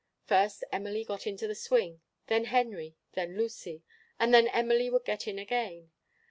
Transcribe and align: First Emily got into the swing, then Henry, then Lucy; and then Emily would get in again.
First 0.25 0.63
Emily 0.71 1.03
got 1.03 1.27
into 1.27 1.47
the 1.47 1.53
swing, 1.53 2.01
then 2.25 2.45
Henry, 2.45 2.95
then 3.13 3.37
Lucy; 3.37 3.83
and 4.19 4.33
then 4.33 4.47
Emily 4.47 4.89
would 4.89 5.05
get 5.05 5.27
in 5.27 5.37
again. 5.37 5.91